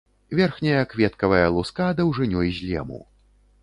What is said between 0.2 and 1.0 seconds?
Верхняя